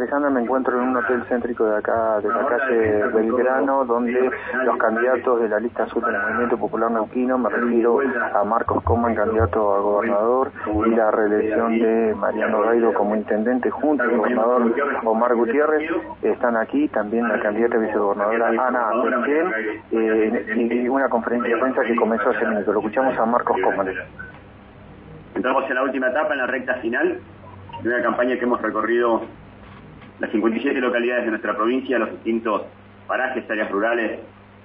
Alejandra, 0.00 0.30
me 0.30 0.40
encuentro 0.40 0.80
en 0.80 0.88
un 0.88 0.96
hotel 0.96 1.22
céntrico 1.28 1.66
de 1.66 1.76
acá, 1.76 2.20
de 2.20 2.28
la 2.28 2.46
calle 2.46 3.06
Belgrano, 3.12 3.84
donde 3.84 4.30
los 4.64 4.76
candidatos 4.78 5.42
de 5.42 5.48
la 5.48 5.60
lista 5.60 5.82
azul 5.82 6.02
del 6.02 6.18
Movimiento 6.18 6.56
Popular 6.56 6.90
Neuquino, 6.90 7.36
me 7.36 7.50
refiero 7.50 7.98
a 8.34 8.42
Marcos 8.44 8.82
Coman, 8.82 9.14
candidato 9.14 9.74
a 9.74 9.80
gobernador, 9.80 10.52
y 10.86 10.90
la 10.90 11.10
reelección 11.10 11.78
de 11.78 12.14
Mariano 12.14 12.62
Gaido 12.62 12.94
como 12.94 13.14
intendente 13.14 13.68
junto 13.68 14.04
al 14.04 14.16
gobernador 14.16 14.74
Omar 15.04 15.34
Gutiérrez, 15.34 15.90
están 16.22 16.56
aquí, 16.56 16.88
también 16.88 17.28
la 17.28 17.38
candidata 17.38 17.76
vicegobernadora 17.76 18.48
Ana 18.48 18.90
Pechen, 19.02 19.52
eh, 19.92 20.56
y 20.56 20.88
una 20.88 21.10
conferencia 21.10 21.54
de 21.54 21.60
prensa 21.60 21.82
que 21.82 21.94
comenzó 21.94 22.30
hace 22.30 22.46
minutos. 22.46 22.72
Lo 22.72 22.80
escuchamos 22.80 23.18
a 23.18 23.26
Marcos 23.26 23.58
Coman. 23.62 23.88
Entramos 25.34 25.68
en 25.68 25.74
la 25.74 25.82
última 25.82 26.08
etapa, 26.08 26.32
en 26.32 26.38
la 26.38 26.46
recta 26.46 26.74
final, 26.76 27.18
de 27.82 27.88
una 27.88 28.02
campaña 28.02 28.36
que 28.38 28.44
hemos 28.44 28.62
recorrido 28.62 29.22
las 30.20 30.30
57 30.32 30.78
localidades 30.80 31.24
de 31.24 31.30
nuestra 31.30 31.56
provincia, 31.56 31.98
los 31.98 32.10
distintos 32.10 32.62
parajes, 33.06 33.50
áreas 33.50 33.70
rurales, 33.70 34.20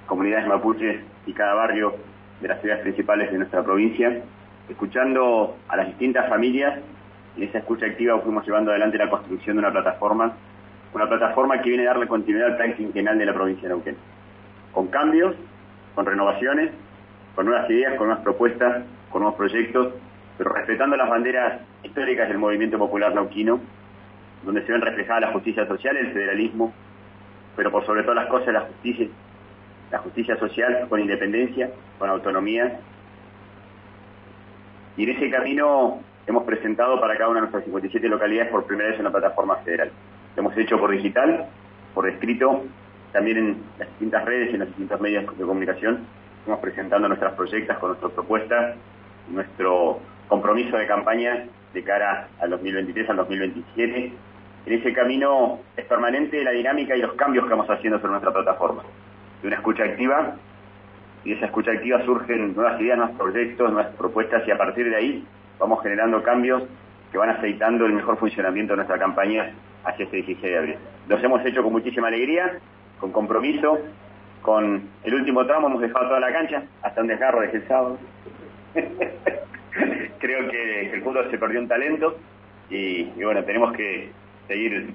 comunidades 0.05 0.47
mapuches 0.47 0.99
y 1.25 1.33
cada 1.33 1.53
barrio 1.53 1.95
de 2.41 2.47
las 2.49 2.59
ciudades 2.59 2.83
principales 2.83 3.31
de 3.31 3.37
nuestra 3.37 3.63
provincia, 3.63 4.21
escuchando 4.69 5.55
a 5.69 5.77
las 5.77 5.87
distintas 5.87 6.27
familias. 6.29 6.79
En 7.37 7.43
esa 7.43 7.59
escucha 7.59 7.85
activa 7.85 8.19
fuimos 8.19 8.45
llevando 8.45 8.71
adelante 8.71 8.97
la 8.97 9.09
construcción 9.09 9.55
de 9.55 9.59
una 9.61 9.71
plataforma, 9.71 10.33
una 10.93 11.07
plataforma 11.07 11.61
que 11.61 11.69
viene 11.69 11.85
a 11.85 11.91
darle 11.91 12.07
continuidad 12.07 12.51
al 12.51 12.57
plan 12.57 12.73
quinquenal 12.75 13.17
de 13.17 13.25
la 13.25 13.33
provincia 13.33 13.63
de 13.63 13.75
Neuquén, 13.75 13.97
con 14.73 14.87
cambios, 14.87 15.35
con 15.95 16.05
renovaciones, 16.05 16.71
con 17.33 17.45
nuevas 17.45 17.69
ideas, 17.69 17.95
con 17.95 18.07
nuevas 18.07 18.23
propuestas, 18.23 18.83
con 19.09 19.21
nuevos 19.21 19.37
proyectos, 19.37 19.93
pero 20.37 20.51
respetando 20.51 20.97
las 20.97 21.09
banderas 21.09 21.61
históricas 21.83 22.27
del 22.27 22.39
movimiento 22.39 22.77
popular 22.77 23.15
nauquino, 23.15 23.61
donde 24.45 24.65
se 24.65 24.71
ven 24.71 24.81
reflejadas 24.81 25.21
la 25.21 25.31
justicia 25.31 25.67
social, 25.67 25.97
el 25.97 26.13
federalismo, 26.13 26.73
pero 27.55 27.71
por 27.71 27.85
sobre 27.85 28.03
todas 28.03 28.17
las 28.17 28.27
cosas 28.27 28.53
la 28.53 28.61
justicia, 28.61 29.07
la 29.91 29.99
justicia 29.99 30.37
social 30.37 30.87
con 30.89 30.99
independencia, 30.99 31.71
con 31.97 32.09
autonomía. 32.09 32.79
Y 34.97 35.03
en 35.03 35.09
ese 35.09 35.29
camino 35.29 35.99
hemos 36.27 36.43
presentado 36.43 36.99
para 37.01 37.15
cada 37.15 37.29
una 37.29 37.37
de 37.37 37.41
nuestras 37.41 37.63
57 37.65 38.07
localidades 38.07 38.51
por 38.51 38.65
primera 38.65 38.89
vez 38.89 38.99
una 38.99 39.11
plataforma 39.11 39.55
federal. 39.57 39.91
Lo 40.35 40.41
hemos 40.41 40.57
hecho 40.57 40.79
por 40.79 40.91
digital, 40.91 41.47
por 41.93 42.07
escrito, 42.07 42.63
también 43.11 43.37
en 43.37 43.63
las 43.79 43.87
distintas 43.89 44.25
redes 44.25 44.51
y 44.51 44.53
en 44.53 44.59
los 44.59 44.67
distintos 44.69 45.01
medios 45.01 45.37
de 45.37 45.45
comunicación. 45.45 45.99
Estamos 46.39 46.59
presentando 46.59 47.07
nuestras 47.07 47.33
proyectos 47.33 47.77
con 47.77 47.89
nuestras 47.89 48.11
propuestas, 48.11 48.75
nuestro 49.29 49.99
compromiso 50.27 50.77
de 50.77 50.87
campaña 50.87 51.45
de 51.73 51.83
cara 51.83 52.27
al 52.39 52.49
2023, 52.49 53.09
al 53.09 53.17
2027. 53.17 54.13
En 54.65 54.73
ese 54.73 54.93
camino 54.93 55.59
es 55.77 55.85
permanente 55.85 56.43
la 56.43 56.51
dinámica 56.51 56.95
y 56.95 57.01
los 57.01 57.13
cambios 57.13 57.45
que 57.45 57.51
vamos 57.51 57.69
haciendo 57.69 57.99
sobre 57.99 58.11
nuestra 58.11 58.33
plataforma. 58.33 58.83
De 59.41 59.47
una 59.47 59.57
escucha 59.57 59.83
activa, 59.83 60.35
y 61.23 61.29
de 61.29 61.35
esa 61.35 61.45
escucha 61.45 61.71
activa 61.71 62.03
surgen 62.03 62.55
nuevas 62.55 62.79
ideas, 62.81 62.97
nuevos 62.97 63.15
proyectos, 63.15 63.71
nuevas 63.71 63.93
propuestas, 63.95 64.47
y 64.47 64.51
a 64.51 64.57
partir 64.57 64.89
de 64.89 64.95
ahí 64.95 65.27
vamos 65.59 65.81
generando 65.83 66.23
cambios 66.23 66.63
que 67.11 67.17
van 67.17 67.29
aceitando 67.29 67.85
el 67.85 67.93
mejor 67.93 68.17
funcionamiento 68.17 68.73
de 68.73 68.77
nuestra 68.77 68.97
campaña 68.97 69.53
hacia 69.83 70.05
este 70.05 70.17
16 70.17 70.41
de 70.41 70.57
abril. 70.57 70.75
Los 71.07 71.23
hemos 71.23 71.45
hecho 71.45 71.63
con 71.63 71.71
muchísima 71.71 72.07
alegría, 72.07 72.59
con 72.99 73.11
compromiso, 73.11 73.79
con 74.41 74.89
el 75.03 75.13
último 75.13 75.45
tramo 75.45 75.67
hemos 75.67 75.81
dejado 75.81 76.07
toda 76.07 76.19
la 76.19 76.31
cancha, 76.31 76.63
hasta 76.81 77.01
un 77.01 77.07
desgarro 77.07 77.41
desde 77.41 77.57
el 77.57 77.67
sábado. 77.67 77.97
Creo 80.19 80.49
que, 80.49 80.93
el 80.93 81.03
fútbol 81.03 81.29
se 81.29 81.37
perdió 81.37 81.59
un 81.59 81.67
talento 81.67 82.17
y, 82.69 83.05
bueno, 83.23 83.43
tenemos 83.43 83.73
que 83.73 84.11
seguir 84.47 84.93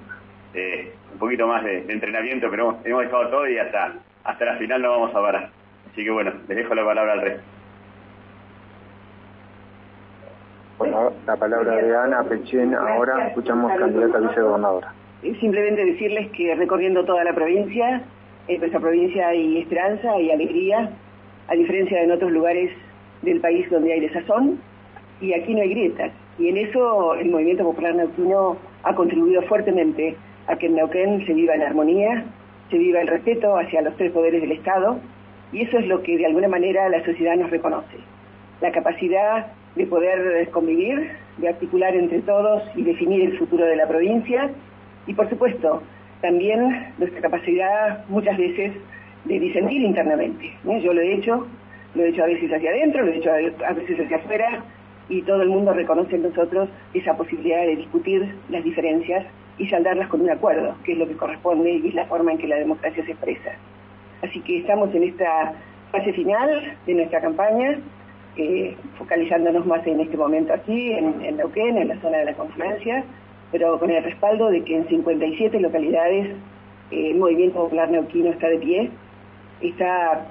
eh, 0.53 0.93
un 1.13 1.19
poquito 1.19 1.47
más 1.47 1.63
de, 1.63 1.79
entrenamiento, 1.87 2.49
pero 2.49 2.77
hemos, 2.83 3.01
dejado 3.03 3.29
todo 3.29 3.47
y 3.47 3.57
hasta, 3.57 3.93
hasta 4.23 4.45
la 4.45 4.55
final 4.57 4.81
no 4.81 4.91
vamos 4.91 5.15
a 5.15 5.21
parar. 5.21 5.49
Así 5.91 6.03
que 6.03 6.11
bueno, 6.11 6.31
les 6.47 6.57
dejo 6.57 6.75
la 6.75 6.85
palabra 6.85 7.13
al 7.13 7.21
resto. 7.21 7.41
Bueno, 10.77 11.11
la 11.27 11.35
palabra 11.35 11.75
de 11.75 11.95
Ana 11.95 12.23
Pechen, 12.23 12.73
ahora 12.73 13.27
escuchamos 13.27 13.71
candidata 13.77 14.17
a 14.17 14.21
vicegobernadora. 14.21 14.93
Simplemente 15.39 15.85
decirles 15.85 16.31
que 16.31 16.55
recorriendo 16.55 17.05
toda 17.05 17.23
la 17.23 17.33
provincia, 17.33 18.01
en 18.47 18.59
nuestra 18.59 18.79
provincia 18.79 19.27
hay 19.27 19.59
esperanza 19.59 20.19
y 20.19 20.31
alegría, 20.31 20.89
a 21.47 21.53
diferencia 21.53 21.99
de 21.99 22.05
en 22.05 22.11
otros 22.11 22.31
lugares 22.31 22.71
del 23.21 23.39
país 23.39 23.69
donde 23.69 23.93
hay 23.93 23.99
desazón, 23.99 24.59
y 25.19 25.33
aquí 25.33 25.53
no 25.53 25.61
hay 25.61 25.69
grietas. 25.69 26.11
Y 26.39 26.47
en 26.47 26.57
eso 26.57 27.13
el 27.13 27.29
Movimiento 27.29 27.63
Popular 27.63 27.93
Neuquino 27.93 28.57
ha 28.83 28.95
contribuido 28.95 29.41
fuertemente 29.43 30.15
a 30.47 30.55
que 30.55 30.67
en 30.67 30.75
Neuquén 30.75 31.25
se 31.25 31.33
viva 31.33 31.55
en 31.55 31.61
armonía, 31.61 32.25
se 32.69 32.77
viva 32.77 33.01
el 33.01 33.07
respeto 33.07 33.57
hacia 33.57 33.81
los 33.81 33.95
tres 33.97 34.11
poderes 34.11 34.41
del 34.41 34.51
Estado, 34.53 34.99
y 35.51 35.63
eso 35.63 35.77
es 35.77 35.87
lo 35.87 36.01
que 36.01 36.17
de 36.17 36.25
alguna 36.25 36.47
manera 36.47 36.87
la 36.89 37.03
sociedad 37.03 37.35
nos 37.35 37.49
reconoce. 37.49 37.97
La 38.61 38.71
capacidad 38.71 39.47
de 39.75 39.85
poder 39.85 40.49
convivir, 40.49 41.11
de 41.37 41.49
articular 41.49 41.95
entre 41.95 42.21
todos 42.21 42.63
y 42.75 42.83
definir 42.83 43.21
el 43.21 43.37
futuro 43.37 43.65
de 43.65 43.75
la 43.75 43.87
provincia, 43.87 44.49
y 45.07 45.13
por 45.13 45.29
supuesto, 45.29 45.81
también 46.21 46.93
nuestra 46.97 47.21
capacidad 47.21 48.05
muchas 48.07 48.37
veces 48.37 48.73
de 49.25 49.39
disentir 49.39 49.81
internamente. 49.81 50.53
Yo 50.63 50.93
lo 50.93 51.01
he 51.01 51.13
hecho, 51.13 51.47
lo 51.95 52.03
he 52.03 52.09
hecho 52.09 52.23
a 52.23 52.27
veces 52.27 52.51
hacia 52.51 52.69
adentro, 52.69 53.03
lo 53.03 53.11
he 53.11 53.17
hecho 53.17 53.31
a 53.31 53.73
veces 53.73 53.99
hacia 53.99 54.17
afuera, 54.17 54.63
y 55.11 55.21
todo 55.23 55.41
el 55.41 55.49
mundo 55.49 55.73
reconoce 55.73 56.15
en 56.15 56.23
nosotros 56.23 56.69
esa 56.93 57.17
posibilidad 57.17 57.61
de 57.65 57.75
discutir 57.75 58.33
las 58.49 58.63
diferencias 58.63 59.25
y 59.57 59.67
saldarlas 59.67 60.07
con 60.07 60.21
un 60.21 60.29
acuerdo, 60.29 60.73
que 60.85 60.93
es 60.93 60.97
lo 60.97 61.05
que 61.05 61.17
corresponde 61.17 61.69
y 61.69 61.89
es 61.89 61.93
la 61.93 62.05
forma 62.05 62.31
en 62.31 62.37
que 62.37 62.47
la 62.47 62.55
democracia 62.55 63.03
se 63.05 63.11
expresa. 63.11 63.51
Así 64.23 64.39
que 64.39 64.59
estamos 64.59 64.95
en 64.95 65.03
esta 65.03 65.53
fase 65.91 66.13
final 66.13 66.77
de 66.87 66.93
nuestra 66.93 67.19
campaña, 67.19 67.77
eh, 68.37 68.77
focalizándonos 68.97 69.65
más 69.65 69.85
en 69.85 69.99
este 69.99 70.15
momento 70.15 70.53
aquí, 70.53 70.93
en, 70.93 71.21
en 71.21 71.35
Neuquén, 71.35 71.77
en 71.77 71.89
la 71.89 71.99
zona 71.99 72.19
de 72.19 72.25
la 72.25 72.33
confluencia, 72.33 73.03
pero 73.51 73.77
con 73.79 73.91
el 73.91 74.01
respaldo 74.05 74.49
de 74.49 74.63
que 74.63 74.77
en 74.77 74.87
57 74.87 75.59
localidades 75.59 76.29
eh, 76.91 77.11
el 77.11 77.17
movimiento 77.17 77.59
popular 77.59 77.91
neuquino 77.91 78.29
está 78.29 78.47
de 78.47 78.59
pie, 78.59 78.89
está 79.59 80.25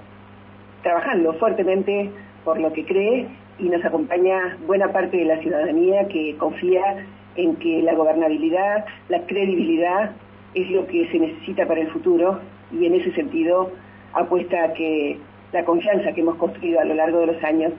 trabajando 0.83 1.35
fuertemente 1.35 2.11
por 2.47 2.59
lo 2.59 2.73
que 2.73 2.87
cree 2.87 3.29
y 3.61 3.69
nos 3.69 3.85
acompaña 3.85 4.57
buena 4.67 4.89
parte 4.93 5.17
de 5.17 5.25
la 5.25 5.39
ciudadanía 5.39 6.09
que 6.09 6.37
confía 6.39 7.07
en 7.37 7.57
que 7.57 7.83
la 7.83 7.95
gobernabilidad, 7.95 8.85
la 9.09 9.25
credibilidad 9.27 10.13
es 10.55 10.71
lo 10.71 10.87
que 10.87 11.09
se 11.11 11.19
necesita 11.19 11.67
para 11.67 11.81
el 11.81 11.91
futuro 11.91 12.41
y 12.73 12.87
en 12.87 12.95
ese 12.95 13.13
sentido 13.13 13.71
apuesta 14.15 14.65
a 14.65 14.73
que 14.73 15.19
la 15.53 15.65
confianza 15.65 16.13
que 16.13 16.21
hemos 16.21 16.37
construido 16.37 16.81
a 16.81 16.85
lo 16.85 16.95
largo 16.95 17.21
de 17.21 17.27
los 17.27 17.45
años 17.45 17.73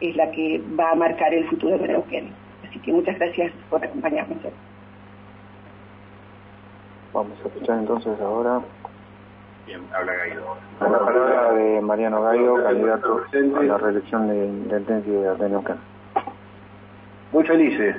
es 0.00 0.16
la 0.16 0.30
que 0.30 0.62
va 0.78 0.90
a 0.90 0.94
marcar 0.94 1.32
el 1.34 1.46
futuro 1.48 1.78
de 1.78 1.88
Neuquén. 1.88 2.30
Así 2.68 2.78
que 2.80 2.92
muchas 2.92 3.18
gracias 3.18 3.52
por 3.70 3.84
acompañarnos. 3.84 4.38
Vamos 7.12 7.38
a 7.44 7.48
escuchar 7.48 7.78
entonces 7.78 8.20
ahora 8.20 8.60
Bien, 9.66 9.80
habla 9.94 10.14
Gaido. 10.14 10.56
La 10.80 10.98
palabra 10.98 11.52
de 11.54 11.80
Mariano 11.80 12.22
Gaido, 12.22 12.62
candidato 12.62 13.22
a 13.32 13.62
la 13.62 13.78
reelección 13.78 14.28
de 14.28 14.46
intendente 14.46 15.10
de 15.10 15.48
Neuquén. 15.48 15.76
Muy 17.32 17.44
felices. 17.44 17.96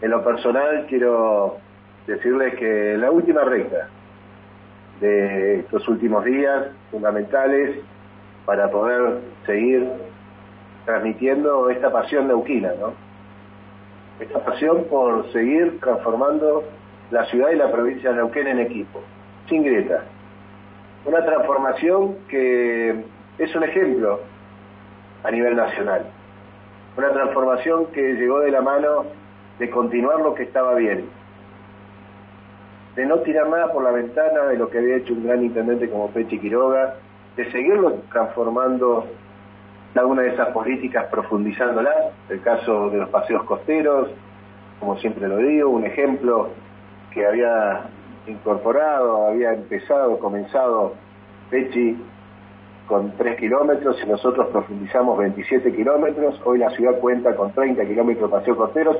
En 0.00 0.10
lo 0.10 0.24
personal 0.24 0.86
quiero 0.88 1.58
decirles 2.06 2.54
que 2.54 2.96
la 2.96 3.10
última 3.10 3.42
recta 3.42 3.88
de 5.00 5.60
estos 5.60 5.86
últimos 5.88 6.24
días 6.24 6.68
fundamentales 6.90 7.78
para 8.46 8.70
poder 8.70 9.18
seguir 9.44 9.86
transmitiendo 10.86 11.68
esta 11.68 11.92
pasión 11.92 12.28
neuquina, 12.28 12.70
¿no? 12.80 12.94
Esta 14.18 14.38
pasión 14.38 14.84
por 14.84 15.30
seguir 15.32 15.78
transformando 15.80 16.64
la 17.10 17.26
ciudad 17.26 17.50
y 17.50 17.56
la 17.56 17.70
provincia 17.70 18.10
de 18.10 18.16
Neuquén 18.16 18.46
en 18.46 18.60
equipo, 18.60 19.02
sin 19.48 19.62
grieta, 19.62 20.04
una 21.06 21.24
transformación 21.24 22.16
que 22.28 23.04
es 23.38 23.54
un 23.54 23.62
ejemplo 23.62 24.20
a 25.22 25.30
nivel 25.30 25.56
nacional. 25.56 26.06
Una 26.96 27.10
transformación 27.10 27.86
que 27.86 28.14
llegó 28.14 28.40
de 28.40 28.50
la 28.50 28.60
mano 28.60 29.04
de 29.58 29.70
continuar 29.70 30.20
lo 30.20 30.34
que 30.34 30.42
estaba 30.42 30.74
bien, 30.74 31.08
de 32.96 33.06
no 33.06 33.18
tirar 33.18 33.48
nada 33.48 33.72
por 33.72 33.84
la 33.84 33.90
ventana 33.90 34.44
de 34.44 34.56
lo 34.56 34.68
que 34.68 34.78
había 34.78 34.96
hecho 34.96 35.12
un 35.12 35.24
gran 35.24 35.44
intendente 35.44 35.88
como 35.88 36.10
Pechi 36.10 36.38
Quiroga, 36.38 36.94
de 37.36 37.50
seguirlo 37.52 37.92
transformando 38.10 39.06
cada 39.94 40.06
una 40.06 40.22
de 40.22 40.28
esas 40.30 40.48
políticas, 40.48 41.06
profundizándolas, 41.06 42.12
el 42.28 42.40
caso 42.42 42.90
de 42.90 42.98
los 42.98 43.08
paseos 43.10 43.44
costeros, 43.44 44.08
como 44.80 44.98
siempre 44.98 45.28
lo 45.28 45.38
digo, 45.38 45.70
un 45.70 45.84
ejemplo 45.84 46.50
que 47.12 47.24
había 47.24 47.86
incorporado, 48.26 49.26
había 49.26 49.52
empezado, 49.52 50.18
comenzado 50.18 50.94
Pechi 51.50 51.96
con 52.86 53.12
3 53.16 53.36
kilómetros 53.38 53.96
y 54.02 54.08
nosotros 54.08 54.48
profundizamos 54.48 55.18
27 55.18 55.74
kilómetros. 55.74 56.40
Hoy 56.44 56.58
la 56.58 56.70
ciudad 56.70 56.98
cuenta 57.00 57.34
con 57.34 57.52
30 57.52 57.84
kilómetros 57.84 58.30
de 58.30 58.36
paseos 58.36 58.56
costeros 58.56 58.96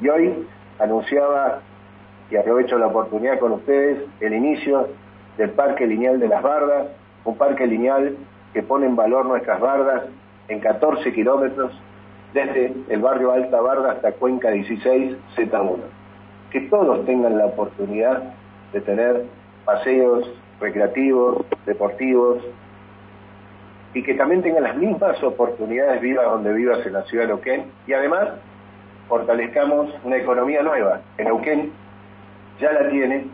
y 0.00 0.08
hoy 0.08 0.46
anunciaba 0.78 1.60
y 2.30 2.36
aprovecho 2.36 2.78
la 2.78 2.86
oportunidad 2.86 3.38
con 3.38 3.52
ustedes, 3.52 4.04
el 4.20 4.34
inicio 4.34 4.88
del 5.36 5.50
Parque 5.50 5.86
Lineal 5.86 6.20
de 6.20 6.28
las 6.28 6.42
Bardas, 6.42 6.88
un 7.24 7.36
parque 7.36 7.66
lineal 7.66 8.16
que 8.52 8.62
pone 8.62 8.86
en 8.86 8.96
valor 8.96 9.26
nuestras 9.26 9.60
bardas 9.60 10.04
en 10.48 10.60
14 10.60 11.12
kilómetros 11.12 11.72
desde 12.32 12.72
el 12.88 13.00
barrio 13.00 13.32
Alta 13.32 13.60
Barda 13.60 13.92
hasta 13.92 14.12
Cuenca 14.12 14.50
16 14.50 15.16
Z1. 15.36 15.76
Que 16.50 16.60
todos 16.62 17.04
tengan 17.04 17.38
la 17.38 17.46
oportunidad 17.46 18.34
de 18.72 18.80
tener 18.80 19.24
paseos 19.64 20.28
recreativos, 20.60 21.44
deportivos, 21.66 22.42
y 23.94 24.02
que 24.02 24.14
también 24.14 24.42
tengan 24.42 24.62
las 24.62 24.76
mismas 24.76 25.22
oportunidades 25.22 26.00
vivas 26.00 26.24
donde 26.26 26.52
vivas 26.52 26.84
en 26.86 26.92
la 26.92 27.02
ciudad 27.02 27.24
de 27.24 27.28
Neuquén 27.28 27.64
y 27.86 27.92
además 27.92 28.28
fortalezcamos 29.08 29.92
una 30.04 30.16
economía 30.16 30.62
nueva. 30.62 31.00
En 31.18 31.26
Neuquén 31.26 31.72
ya 32.60 32.72
la 32.72 32.88
tiene, 32.88 33.26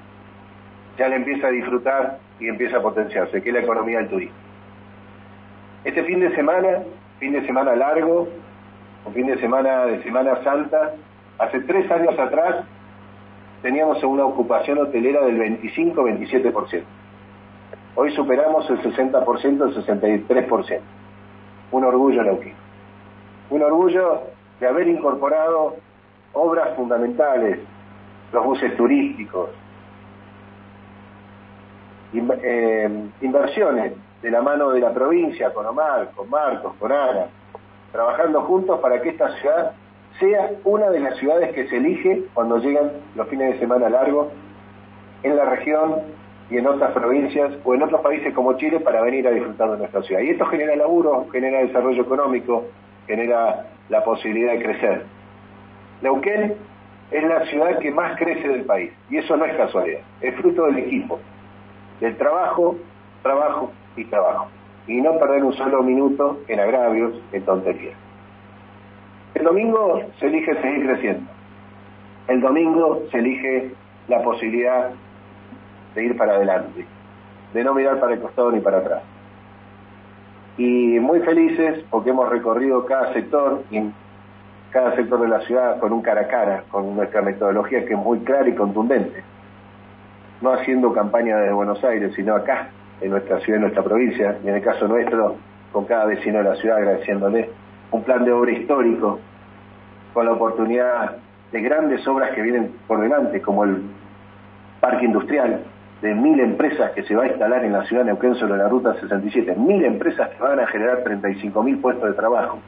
ya 0.99 1.09
la 1.09 1.17
empieza 1.17 1.49
a 1.49 1.51
disfrutar 1.51 2.19
y 2.41 2.49
empieza 2.49 2.79
a 2.79 2.83
potenciarse, 2.83 3.43
que 3.43 3.51
es 3.51 3.55
la 3.55 3.61
economía 3.61 3.99
del 3.99 4.09
turismo. 4.09 4.37
Este 5.85 6.03
fin 6.05 6.21
de 6.21 6.35
semana, 6.35 6.83
fin 7.19 7.33
de 7.33 7.45
semana 7.47 7.77
largo, 7.77 8.29
un 9.05 9.13
fin 9.13 9.27
de 9.27 9.39
semana 9.39 9.87
de 9.87 10.03
Semana 10.03 10.43
Santa, 10.43 10.95
hace 11.39 11.61
tres 11.61 11.91
años 11.91 12.19
atrás 12.19 12.65
teníamos 13.67 14.01
una 14.05 14.25
ocupación 14.25 14.79
hotelera 14.79 15.23
del 15.23 15.41
25-27%. 15.61 16.85
Hoy 17.97 18.15
superamos 18.15 18.71
el 18.71 18.81
60%, 18.81 19.45
el 19.45 19.85
63%. 20.39 20.81
Un 21.73 21.85
orgullo, 21.85 22.23
Neuquén. 22.23 22.55
Un 23.51 23.63
orgullo 23.65 24.21
de 24.61 24.69
haber 24.69 24.87
incorporado 24.87 25.75
obras 26.33 26.77
fundamentales, 26.77 27.59
los 28.33 28.45
buses 28.45 28.77
turísticos, 28.77 29.51
eh, 32.15 32.89
inversiones 33.21 33.95
de 34.23 34.31
la 34.31 34.43
mano 34.43 34.71
de 34.71 34.79
la 34.79 34.95
provincia, 34.95 35.53
con 35.53 35.67
Omar, 35.67 36.13
con 36.15 36.31
Marcos, 36.31 36.73
con 36.79 36.93
Ana, 36.93 37.27
trabajando 37.91 38.43
juntos 38.43 38.79
para 38.79 39.03
que 39.03 39.09
esta 39.09 39.29
ciudad 39.41 39.73
sea 40.19 40.51
una 40.65 40.91
de 40.91 41.01
las 41.01 41.17
ciudades 41.19 41.53
que 41.53 41.67
se 41.69 41.77
elige 41.77 42.25
cuando 42.35 42.59
llegan 42.59 42.91
los 43.15 43.29
fines 43.29 43.55
de 43.55 43.59
semana 43.59 43.89
largos 43.89 44.29
en 45.23 45.37
la 45.37 45.45
región 45.45 45.97
y 46.51 46.59
en 46.59 46.67
otras 46.67 46.93
provincias 46.93 47.53
o 47.65 47.75
en 47.75 47.83
otros 47.83 48.01
países 48.01 48.33
como 48.35 48.55
Chile 48.55 48.81
para 48.81 49.03
venir 49.03 49.27
a 49.27 49.31
disfrutar 49.31 49.73
de 49.73 49.79
nuestra 49.79 50.03
ciudad. 50.03 50.23
Y 50.23 50.31
esto 50.31 50.47
genera 50.47 50.77
laburo, 50.77 51.27
genera 51.33 51.59
desarrollo 51.59 52.03
económico, 52.03 52.65
genera 53.07 53.67
la 53.89 54.05
posibilidad 54.05 54.53
de 54.53 54.63
crecer. 54.63 55.05
Neuquén 56.03 56.55
es 57.11 57.25
la 57.25 57.45
ciudad 57.47 57.79
que 57.79 57.91
más 57.91 58.17
crece 58.19 58.49
del 58.49 58.65
país 58.65 58.93
y 59.11 59.19
eso 59.19 59.37
no 59.37 59.45
es 59.45 59.57
casualidad, 59.57 60.01
es 60.21 60.35
fruto 60.37 60.67
del 60.67 60.79
equipo, 60.79 61.19
del 62.01 62.17
trabajo, 62.17 62.77
trabajo 63.23 63.73
y 63.97 64.05
trabajo. 64.05 64.49
Y 64.87 65.01
no 65.01 65.19
perder 65.19 65.43
un 65.43 65.53
solo 65.55 65.83
minuto 65.83 66.39
en 66.47 66.61
agravios, 66.61 67.13
en 67.33 67.45
tonterías. 67.45 68.06
El 69.37 69.45
domingo 69.45 70.01
se 70.19 70.29
elige 70.29 70.55
seguir 70.63 70.87
creciendo. 70.87 71.31
El 72.27 72.41
domingo 72.41 73.03
se 73.11 73.19
elige 73.19 73.71
la 74.09 74.23
posibilidad 74.23 74.89
de 75.95 76.05
ir 76.05 76.17
para 76.17 76.37
adelante, 76.37 76.87
de 77.53 77.63
no 77.63 77.75
mirar 77.75 78.01
para 78.01 78.15
el 78.15 78.21
costado 78.21 78.51
ni 78.51 78.61
para 78.61 78.79
atrás. 78.79 79.03
Y 80.57 80.99
muy 81.01 81.21
felices 81.21 81.85
porque 81.91 82.11
hemos 82.11 82.31
recorrido 82.31 82.87
cada 82.87 83.13
sector, 83.13 83.63
cada 84.71 84.97
sector 84.97 85.21
de 85.21 85.29
la 85.29 85.41
ciudad 85.43 85.81
con 85.81 85.93
un 85.93 86.01
cara 86.01 86.23
a 86.23 86.29
cara, 86.29 86.65
con 86.71 86.97
nuestra 86.97 87.21
metodología 87.21 87.85
que 87.85 87.93
es 87.93 87.99
muy 87.99 88.21
clara 88.21 88.49
y 88.49 88.55
contundente. 88.55 89.23
No 90.41 90.51
haciendo 90.53 90.95
campaña 90.95 91.37
desde 91.37 91.53
Buenos 91.53 91.85
Aires, 91.85 92.15
sino 92.17 92.35
acá, 92.35 92.71
en 93.03 93.11
nuestra 93.11 93.39
ciudad, 93.41 93.57
en 93.57 93.63
nuestra 93.65 93.83
provincia, 93.83 94.39
y 94.43 94.49
en 94.49 94.55
el 94.55 94.63
caso 94.63 94.89
nuestro, 94.89 95.37
con 95.73 95.85
cada 95.85 96.07
vecino 96.07 96.39
de 96.39 96.45
la 96.45 96.57
ciudad, 96.57 96.79
agradeciéndole 96.79 97.51
un 97.91 98.03
plan 98.03 98.25
de 98.25 98.33
obra 98.33 98.53
histórico, 98.53 99.21
con 100.13 100.27
la 100.27 100.33
oportunidad 100.33 101.17
de 101.53 101.61
grandes 101.61 102.07
obras 102.09 102.31
que 102.35 102.43
vienen 102.43 102.75
por 102.87 103.01
delante, 103.01 103.41
como 103.41 103.65
el 103.65 103.83
parque 104.81 105.05
industrial, 105.05 105.63
de 106.03 106.15
mil 106.15 106.39
empresas 106.41 106.93
que 106.93 107.03
se 107.05 107.15
va 107.15 107.25
a 107.25 107.27
instalar 107.29 107.65
en 107.65 107.73
la 107.73 107.85
ciudad 107.85 108.03
de 108.03 108.09
Neuquén 108.09 108.35
sobre 108.35 108.59
la 108.59 108.69
ruta 108.69 108.95
67, 109.01 109.55
mil 109.57 109.85
empresas 109.85 110.31
que 110.31 110.43
van 110.43 110.61
a 110.61 110.67
generar 110.67 111.03
35 111.03 111.63
mil 111.63 111.79
puestos 111.79 112.11
de 112.11 112.15
trabajo, 112.15 112.59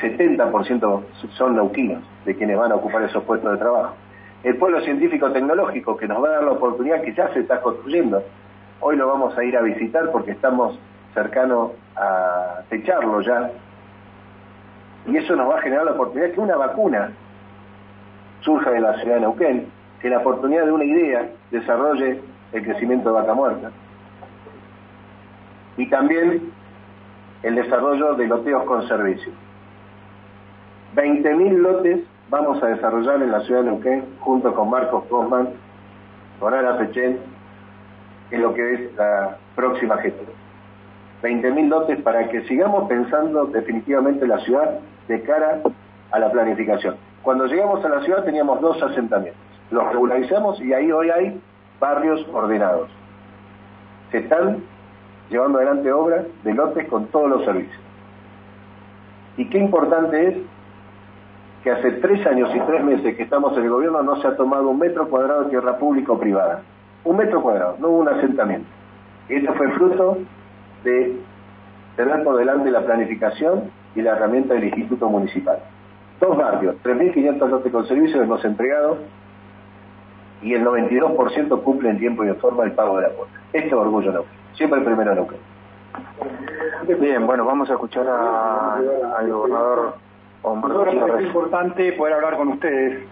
70% 0.00 1.02
son 1.36 1.56
neuquinos 1.56 2.02
de 2.24 2.34
quienes 2.34 2.58
van 2.58 2.72
a 2.72 2.74
ocupar 2.74 3.02
esos 3.02 3.22
puestos 3.24 3.50
de 3.52 3.58
trabajo. 3.58 3.94
El 4.42 4.56
pueblo 4.56 4.80
científico-tecnológico 4.82 5.96
que 5.96 6.06
nos 6.06 6.22
va 6.22 6.28
a 6.28 6.32
dar 6.32 6.44
la 6.44 6.52
oportunidad 6.52 7.02
que 7.02 7.14
ya 7.14 7.32
se 7.32 7.40
está 7.40 7.60
construyendo, 7.60 8.22
hoy 8.80 8.96
lo 8.96 9.08
vamos 9.08 9.36
a 9.36 9.44
ir 9.44 9.56
a 9.56 9.62
visitar 9.62 10.10
porque 10.10 10.32
estamos 10.32 10.78
cercanos 11.14 11.72
a 11.96 12.62
techarlo 12.68 13.20
ya, 13.22 13.50
y 15.06 15.16
eso 15.16 15.36
nos 15.36 15.48
va 15.48 15.58
a 15.58 15.62
generar 15.62 15.84
la 15.84 15.92
oportunidad 15.92 16.32
que 16.32 16.40
una 16.40 16.56
vacuna 16.56 17.12
surja 18.40 18.70
de 18.70 18.80
la 18.80 18.94
ciudad 19.00 19.16
de 19.16 19.20
Neuquén, 19.20 19.66
que 20.00 20.08
la 20.08 20.18
oportunidad 20.18 20.64
de 20.64 20.72
una 20.72 20.84
idea 20.84 21.28
desarrolle 21.50 22.20
el 22.52 22.62
crecimiento 22.64 23.10
de 23.10 23.14
vaca 23.14 23.34
muerta. 23.34 23.70
Y 25.76 25.88
también 25.88 26.52
el 27.42 27.54
desarrollo 27.54 28.14
de 28.14 28.26
loteos 28.26 28.64
con 28.64 28.86
servicio. 28.88 29.32
20.000 30.96 31.52
lotes 31.58 32.00
vamos 32.30 32.62
a 32.62 32.68
desarrollar 32.68 33.22
en 33.22 33.30
la 33.30 33.40
ciudad 33.40 33.62
de 33.62 33.70
Neuquén 33.70 34.04
junto 34.20 34.54
con 34.54 34.70
Marcos 34.70 35.04
Cosman, 35.04 35.50
con 36.40 36.54
Ana 36.54 36.78
Pechen, 36.78 37.18
en 38.30 38.42
lo 38.42 38.54
que 38.54 38.74
es 38.74 38.94
la 38.96 39.36
próxima 39.54 39.98
gestión. 39.98 40.30
20.000 41.22 41.68
lotes 41.68 42.00
para 42.02 42.28
que 42.28 42.42
sigamos 42.42 42.88
pensando 42.88 43.46
definitivamente 43.46 44.26
la 44.26 44.38
ciudad 44.40 44.80
de 45.08 45.22
cara 45.22 45.60
a 46.10 46.18
la 46.18 46.30
planificación. 46.30 46.96
Cuando 47.22 47.46
llegamos 47.46 47.84
a 47.84 47.88
la 47.88 48.02
ciudad 48.02 48.24
teníamos 48.24 48.60
dos 48.60 48.80
asentamientos. 48.82 49.40
Los 49.70 49.84
regularizamos 49.92 50.60
y 50.60 50.72
ahí 50.72 50.92
hoy 50.92 51.10
hay 51.10 51.40
barrios 51.80 52.26
ordenados. 52.32 52.88
Se 54.12 54.18
están 54.18 54.62
llevando 55.30 55.58
adelante 55.58 55.92
obras 55.92 56.24
de 56.44 56.54
lotes 56.54 56.86
con 56.88 57.06
todos 57.06 57.28
los 57.28 57.44
servicios. 57.44 57.80
Y 59.36 59.48
qué 59.48 59.58
importante 59.58 60.28
es 60.28 60.36
que 61.62 61.70
hace 61.72 61.90
tres 61.92 62.24
años 62.26 62.48
y 62.54 62.60
tres 62.60 62.84
meses 62.84 63.16
que 63.16 63.24
estamos 63.24 63.56
en 63.58 63.64
el 63.64 63.70
gobierno 63.70 64.02
no 64.02 64.16
se 64.22 64.28
ha 64.28 64.36
tomado 64.36 64.68
un 64.68 64.78
metro 64.78 65.08
cuadrado 65.08 65.44
de 65.44 65.50
tierra 65.50 65.78
pública 65.78 66.12
o 66.12 66.18
privada. 66.18 66.62
Un 67.04 67.16
metro 67.16 67.42
cuadrado, 67.42 67.76
no 67.80 67.88
hubo 67.88 67.98
un 67.98 68.08
asentamiento. 68.08 68.68
Y 69.28 69.34
esto 69.34 69.52
fue 69.54 69.70
fruto 69.72 70.18
de 70.84 71.16
tener 71.96 72.22
por 72.22 72.36
delante 72.36 72.70
la 72.70 72.82
planificación 72.82 73.70
y 73.96 74.02
la 74.02 74.12
herramienta 74.12 74.54
del 74.54 74.64
Instituto 74.64 75.08
Municipal. 75.08 75.58
Dos 76.20 76.36
barrios, 76.36 76.76
3.500 76.84 77.48
lotes 77.48 77.72
con 77.72 77.86
servicios 77.86 78.22
hemos 78.22 78.44
entregado 78.44 78.98
y 80.42 80.54
el 80.54 80.64
92% 80.64 81.62
cumple 81.62 81.90
en 81.90 81.98
tiempo 81.98 82.24
y 82.24 82.28
en 82.28 82.36
forma 82.36 82.64
el 82.64 82.72
pago 82.72 82.96
de 82.98 83.08
la 83.08 83.08
cuota. 83.10 83.32
Este 83.52 83.68
es 83.68 83.74
orgullo 83.74 84.12
no. 84.12 84.24
Siempre 84.54 84.78
el 84.78 84.84
primero 84.84 85.14
no. 85.14 85.26
Bien, 87.00 87.26
bueno, 87.26 87.44
vamos 87.44 87.68
a 87.70 87.72
escuchar 87.72 88.06
al 88.06 89.30
gobernador 89.30 89.94
Omar. 90.42 90.88
Es 91.18 91.26
importante 91.26 91.92
poder 91.92 92.14
hablar 92.14 92.36
con 92.36 92.48
ustedes, 92.48 93.04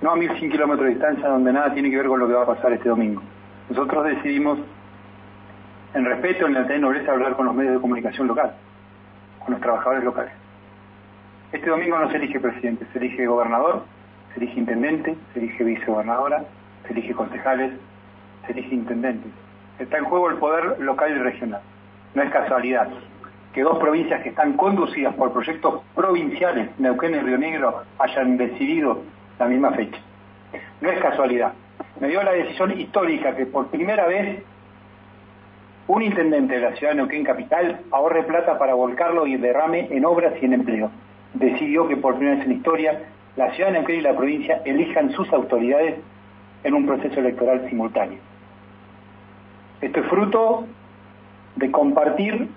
no 0.00 0.12
a 0.12 0.16
1.100 0.16 0.50
kilómetros 0.50 0.86
de 0.86 0.90
distancia, 0.90 1.28
donde 1.28 1.52
nada 1.52 1.72
tiene 1.74 1.90
que 1.90 1.96
ver 1.96 2.06
con 2.06 2.20
lo 2.20 2.28
que 2.28 2.34
va 2.34 2.42
a 2.42 2.46
pasar 2.46 2.72
este 2.72 2.88
domingo. 2.88 3.22
Nosotros 3.68 4.04
decidimos, 4.04 4.58
en 5.94 6.04
respeto, 6.04 6.46
en 6.46 6.54
la 6.54 6.62
nobleza, 6.78 7.12
hablar 7.12 7.36
con 7.36 7.46
los 7.46 7.54
medios 7.54 7.74
de 7.74 7.80
comunicación 7.80 8.28
local, 8.28 8.54
con 9.44 9.54
los 9.54 9.60
trabajadores 9.60 10.04
locales. 10.04 10.32
Este 11.52 11.68
domingo 11.68 11.98
no 11.98 12.10
se 12.10 12.16
elige 12.16 12.40
presidente, 12.40 12.86
se 12.92 12.98
elige 12.98 13.26
gobernador, 13.26 13.84
se 14.32 14.40
elige 14.40 14.58
intendente, 14.58 15.16
se 15.32 15.38
elige 15.40 15.64
vicegobernadora, 15.64 16.44
se 16.86 16.92
elige 16.92 17.12
concejales, 17.12 17.72
se 18.46 18.52
elige 18.52 18.74
intendente. 18.74 19.28
Está 19.78 19.98
en 19.98 20.04
juego 20.04 20.30
el 20.30 20.36
poder 20.36 20.80
local 20.80 21.10
y 21.10 21.18
regional. 21.18 21.60
No 22.14 22.22
es 22.22 22.30
casualidad 22.30 22.88
que 23.52 23.62
dos 23.62 23.78
provincias 23.78 24.22
que 24.22 24.30
están 24.30 24.54
conducidas 24.54 25.14
por 25.14 25.32
proyectos 25.32 25.82
provinciales, 25.94 26.70
Neuquén 26.78 27.14
y 27.14 27.18
Río 27.18 27.38
Negro, 27.38 27.82
hayan 27.98 28.38
decidido 28.38 29.02
la 29.38 29.46
misma 29.46 29.72
fecha. 29.72 29.98
No 30.80 30.90
es 30.90 31.00
casualidad. 31.00 31.52
Me 32.00 32.08
dio 32.08 32.22
la 32.22 32.32
decisión 32.32 32.78
histórica 32.80 33.36
que 33.36 33.46
por 33.46 33.68
primera 33.68 34.06
vez 34.06 34.42
un 35.88 36.02
intendente 36.02 36.54
de 36.54 36.60
la 36.60 36.76
ciudad 36.76 36.92
de 36.92 36.98
Neuquén 36.98 37.24
Capital 37.24 37.80
ahorre 37.90 38.22
plata 38.24 38.58
para 38.58 38.74
volcarlo 38.74 39.26
y 39.26 39.36
derrame 39.36 39.88
en 39.90 40.04
obras 40.04 40.34
y 40.40 40.44
en 40.44 40.54
empleo. 40.54 40.90
Decidió 41.34 41.88
que 41.88 41.96
por 41.96 42.16
primera 42.16 42.36
vez 42.36 42.44
en 42.44 42.50
la 42.50 42.56
historia 42.56 43.00
la 43.36 43.50
ciudad 43.52 43.70
de 43.70 43.78
Neuquén 43.78 43.98
y 43.98 44.02
la 44.02 44.16
provincia 44.16 44.62
elijan 44.64 45.10
sus 45.12 45.32
autoridades 45.32 45.96
en 46.64 46.74
un 46.74 46.86
proceso 46.86 47.18
electoral 47.18 47.66
simultáneo. 47.68 48.18
Esto 49.80 50.00
es 50.00 50.06
fruto 50.06 50.66
de 51.56 51.70
compartir 51.70 52.48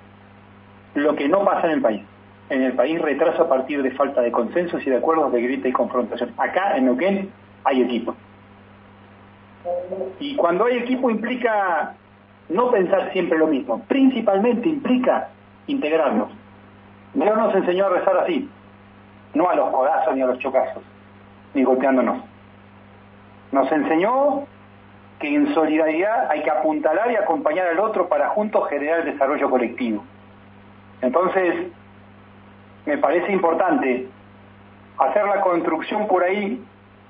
lo 0.93 1.15
que 1.15 1.27
no 1.27 1.43
pasa 1.43 1.67
en 1.67 1.73
el 1.73 1.81
país. 1.81 2.01
En 2.49 2.61
el 2.61 2.73
país 2.73 3.01
retraso 3.01 3.43
a 3.43 3.49
partir 3.49 3.81
de 3.81 3.91
falta 3.91 4.21
de 4.21 4.31
consensos 4.31 4.85
y 4.85 4.89
de 4.89 4.97
acuerdos 4.97 5.31
de 5.33 5.41
grita 5.41 5.67
y 5.67 5.71
confrontación. 5.71 6.31
Acá 6.37 6.77
en 6.77 6.85
Neuquén 6.85 7.29
hay 7.63 7.81
equipo. 7.81 8.15
Y 10.19 10.35
cuando 10.35 10.65
hay 10.65 10.77
equipo 10.77 11.09
implica 11.09 11.95
no 12.49 12.71
pensar 12.71 13.11
siempre 13.11 13.37
lo 13.37 13.47
mismo, 13.47 13.81
principalmente 13.87 14.69
implica 14.69 15.29
integrarnos. 15.67 16.29
Dios 17.13 17.37
nos 17.37 17.55
enseñó 17.55 17.85
a 17.85 17.89
rezar 17.89 18.17
así, 18.17 18.49
no 19.33 19.49
a 19.49 19.55
los 19.55 19.69
codazos 19.71 20.15
ni 20.15 20.21
a 20.21 20.27
los 20.27 20.39
chocazos, 20.39 20.83
ni 21.53 21.63
golpeándonos. 21.63 22.23
Nos 23.51 23.71
enseñó 23.71 24.45
que 25.19 25.33
en 25.33 25.53
solidaridad 25.53 26.29
hay 26.29 26.43
que 26.43 26.51
apuntalar 26.51 27.11
y 27.11 27.15
acompañar 27.15 27.67
al 27.67 27.79
otro 27.79 28.07
para 28.09 28.29
juntos 28.29 28.67
generar 28.69 28.99
el 28.99 29.13
desarrollo 29.13 29.49
colectivo. 29.49 30.03
Entonces, 31.01 31.67
me 32.85 32.97
parece 32.97 33.31
importante 33.31 34.07
hacer 34.97 35.25
la 35.25 35.41
construcción 35.41 36.07
por 36.07 36.23
ahí 36.23 36.61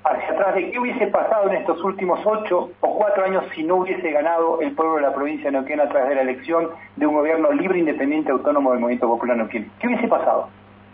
hacia 0.05 0.33
atrás 0.33 0.53
de 0.53 0.69
qué 0.69 0.79
hubiese 0.79 1.07
pasado 1.07 1.49
en 1.49 1.55
estos 1.55 1.83
últimos 1.83 2.19
ocho 2.23 2.69
o 2.79 2.95
cuatro 2.95 3.25
años 3.25 3.43
si 3.55 3.63
no 3.63 3.77
hubiese 3.77 4.11
ganado 4.11 4.61
el 4.61 4.71
pueblo 4.73 4.97
de 4.97 5.01
la 5.01 5.13
provincia 5.13 5.45
de 5.45 5.53
Neuquén 5.53 5.79
a 5.79 5.89
través 5.89 6.09
de 6.09 6.15
la 6.15 6.21
elección 6.21 6.69
de 6.95 7.07
un 7.07 7.15
gobierno 7.15 7.51
libre, 7.51 7.79
independiente, 7.79 8.31
autónomo 8.31 8.71
del 8.71 8.79
Movimiento 8.79 9.07
Popular 9.07 9.35
Neuquén. 9.35 9.71
¿Qué 9.79 9.87
hubiese 9.87 10.07
pasado? 10.07 10.49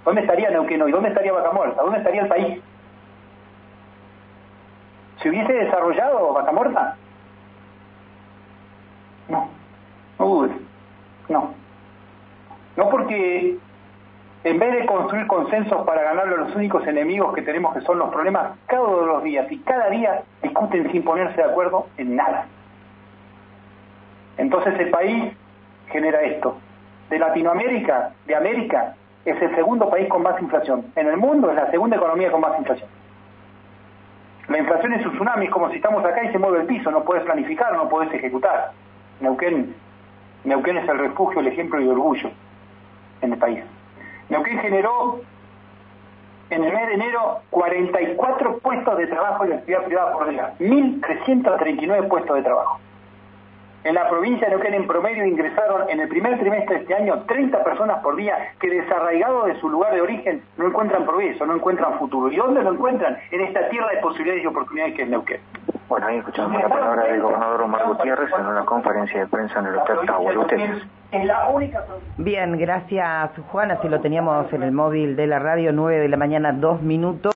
¿Dónde 0.06 0.22
estaría 0.22 0.50
Neuquén 0.50 0.82
hoy? 0.82 0.92
¿Dónde 0.94 1.10
estaría 1.10 1.34
Vaca 1.34 1.52
Muerta? 1.52 1.82
¿Dónde 1.82 1.98
estaría 1.98 2.22
el 2.22 2.28
país? 2.30 2.64
¿Se 5.22 5.30
hubiese 5.30 5.54
desarrollado 5.54 6.34
Vaca 6.34 6.52
Muerta? 6.54 6.96
No, 9.28 9.50
no 10.20 10.26
dudes, 10.26 10.56
no. 11.28 11.54
No 12.78 12.90
porque 12.90 13.58
en 14.44 14.58
vez 14.58 14.74
de 14.74 14.86
construir 14.86 15.28
consensos 15.28 15.86
para 15.86 16.02
ganarle 16.02 16.36
a 16.36 16.38
los 16.40 16.56
únicos 16.56 16.86
enemigos 16.88 17.34
que 17.36 17.44
tenemos 17.44 17.74
que 17.76 17.82
son 17.82 18.00
los 18.00 18.10
problemas, 18.10 18.58
cada 18.66 18.84
uno 18.84 19.00
de 19.02 19.06
los 19.06 19.24
días 19.24 19.52
y 19.52 19.60
cada 19.60 19.90
día 19.90 20.24
discuten 20.42 20.92
sin 20.92 21.04
ponerse 21.04 21.36
de 21.36 21.44
acuerdo 21.44 21.88
en 21.98 22.16
nada. 22.16 22.48
Entonces 24.38 24.80
el 24.80 24.90
país 24.90 25.34
genera 25.90 26.22
esto. 26.22 26.58
De 27.10 27.20
Latinoamérica, 27.20 28.12
de 28.26 28.36
América, 28.36 28.96
es 29.26 29.40
el 29.40 29.54
segundo 29.56 29.90
país 29.90 30.08
con 30.08 30.24
más 30.24 30.42
inflación. 30.42 30.86
En 30.96 31.08
el 31.08 31.18
mundo 31.18 31.50
es 31.52 31.56
la 31.56 31.70
segunda 31.70 31.98
economía 31.98 32.32
con 32.32 32.42
más 32.42 32.58
inflación. 32.58 32.90
La 34.48 34.58
inflación 34.58 34.94
es 34.94 35.06
un 35.06 35.14
tsunami, 35.14 35.46
es 35.46 35.52
como 35.52 35.70
si 35.70 35.76
estamos 35.76 36.04
acá 36.04 36.24
y 36.24 36.32
se 36.32 36.40
mueve 36.40 36.62
el 36.62 36.66
piso, 36.66 36.90
no 36.90 37.04
puedes 37.04 37.24
planificar, 37.24 37.74
no 37.76 37.88
puedes 37.88 38.12
ejecutar. 38.14 38.72
Neuquén, 39.20 39.76
Neuquén 40.46 40.78
es 40.78 40.90
el 40.90 40.98
refugio, 40.98 41.42
el 41.42 41.48
ejemplo 41.48 41.80
y 41.80 41.84
el 41.84 41.92
orgullo 41.92 42.32
en 43.22 43.34
el 43.34 43.38
país. 43.38 43.64
Neuquén 44.32 44.60
generó 44.60 45.20
en 46.52 46.64
el 46.64 46.74
mes 46.74 46.88
de 46.88 46.94
enero 46.94 47.40
44 47.50 48.60
puestos 48.60 48.98
de 48.98 49.08
trabajo 49.08 49.44
en 49.44 49.50
la 49.50 49.56
actividad 49.58 49.84
privada 49.84 50.14
por 50.14 50.30
día, 50.30 50.54
1.339 50.60 52.08
puestos 52.08 52.38
de 52.38 52.42
trabajo. 52.42 52.80
En 53.84 53.94
la 53.94 54.08
provincia 54.10 54.48
de 54.48 54.56
Neuquén 54.56 54.74
en 54.74 54.88
promedio 54.88 55.26
ingresaron 55.26 55.90
en 55.90 56.00
el 56.00 56.08
primer 56.08 56.40
trimestre 56.40 56.76
de 56.76 56.82
este 56.84 56.96
año 56.96 57.24
30 57.28 57.62
personas 57.62 58.02
por 58.02 58.16
día 58.16 58.54
que 58.62 58.70
desarraigados 58.70 59.48
de 59.48 59.60
su 59.60 59.68
lugar 59.68 59.94
de 59.94 60.00
origen 60.00 60.42
no 60.56 60.68
encuentran 60.68 61.04
progreso, 61.04 61.46
no 61.46 61.56
encuentran 61.56 62.00
futuro. 62.00 62.32
¿Y 62.32 62.38
dónde 62.38 62.64
lo 62.64 62.72
encuentran? 62.72 63.18
En 63.32 63.42
esta 63.42 63.68
tierra 63.68 63.90
de 63.90 63.98
posibilidades 63.98 64.46
y 64.46 64.48
oportunidades 64.48 64.96
que 64.96 65.02
es 65.02 65.10
Neuquén. 65.10 65.42
Bueno, 65.92 66.08
ahí 66.08 66.20
escuchamos 66.20 66.62
la 66.62 66.70
palabra 66.70 67.04
del 67.04 67.22
gobernador 67.22 67.64
Omar 67.64 67.86
Gutiérrez 67.86 68.30
en 68.40 68.46
una 68.46 68.64
conferencia 68.64 69.20
de 69.20 69.28
prensa 69.28 69.60
en 69.60 69.66
el 69.66 69.76
Hotel 69.76 69.98
Tower. 70.08 70.38
Ustedes. 70.38 70.84
Bien, 72.18 72.58
gracias 72.58 73.32
Juan, 73.52 73.72
así 73.72 73.90
lo 73.90 74.00
teníamos 74.00 74.54
en 74.54 74.64
el 74.64 74.72
móvil 74.72 75.18
de 75.18 75.28
la 75.28 75.40
radio, 75.40 75.74
9 75.74 76.00
de 76.00 76.08
la 76.08 76.16
mañana, 76.16 76.54
dos 76.54 76.82
minutos. 76.82 77.30